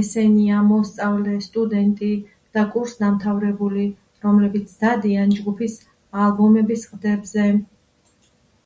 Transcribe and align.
ესენია 0.00 0.58
მოსწავლე, 0.66 1.32
სტუდენტი 1.46 2.10
და 2.58 2.64
კურსდამთავრებული, 2.74 3.88
რომლებიც 4.28 4.76
დადიან 4.84 5.36
ჯგუფის 5.40 5.76
ალბომების 6.28 6.90
ყდებზე. 6.94 7.50